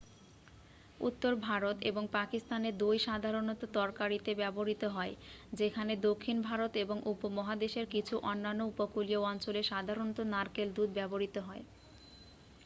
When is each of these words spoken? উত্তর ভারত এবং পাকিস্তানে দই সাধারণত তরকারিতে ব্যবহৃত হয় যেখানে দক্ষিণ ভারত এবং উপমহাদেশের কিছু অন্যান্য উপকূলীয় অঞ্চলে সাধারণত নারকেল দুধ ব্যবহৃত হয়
উত্তর 0.99 1.33
ভারত 1.41 1.77
এবং 1.83 2.03
পাকিস্তানে 2.13 2.69
দই 2.79 2.97
সাধারণত 3.07 3.61
তরকারিতে 3.75 4.31
ব্যবহৃত 4.35 4.83
হয় 4.89 5.13
যেখানে 5.53 5.93
দক্ষিণ 6.07 6.37
ভারত 6.41 6.71
এবং 6.77 6.97
উপমহাদেশের 7.13 7.85
কিছু 7.87 8.15
অন্যান্য 8.23 8.61
উপকূলীয় 8.71 9.21
অঞ্চলে 9.25 9.61
সাধারণত 9.71 10.17
নারকেল 10.33 10.67
দুধ 10.77 10.89
ব্যবহৃত 10.97 11.35
হয় 11.47 11.63